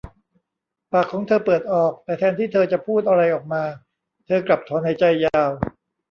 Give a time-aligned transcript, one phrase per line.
[0.91, 3.63] ปากของเธอเปิดออก แต่แทนที่เธอจะพูดอะไรออกมา
[4.25, 5.49] เธอกลับถอนหายใจยาว